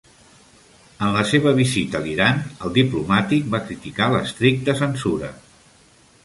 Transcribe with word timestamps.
En 1.07 1.11
la 1.15 1.25
seva 1.31 1.51
visita 1.59 1.99
a 1.99 2.01
l'Iran, 2.05 2.41
el 2.69 2.73
diplomàtic 2.79 3.53
va 3.53 3.61
criticar 3.69 4.09
l'estricta 4.15 4.77
censura. 4.83 5.31